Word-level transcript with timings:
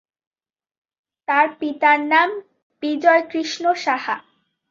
তার 1.27 1.47
পিতার 1.59 1.99
নাম 2.11 2.29
বিজয়কৃষ্ণ 2.83 3.63
সাহা। 3.83 4.15